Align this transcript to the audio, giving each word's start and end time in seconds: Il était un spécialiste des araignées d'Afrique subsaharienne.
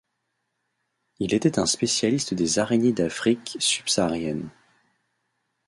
Il 1.19 1.35
était 1.35 1.59
un 1.59 1.67
spécialiste 1.67 2.33
des 2.33 2.57
araignées 2.57 2.91
d'Afrique 2.91 3.55
subsaharienne. 3.59 4.49